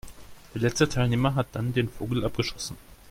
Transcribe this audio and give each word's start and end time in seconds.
Der 0.55 0.61
letzte 0.61 0.89
Teilnehmer 0.89 1.35
hat 1.35 1.49
dann 1.53 1.73
den 1.73 1.87
Vogel 1.87 2.25
abgeschossen. 2.25 2.75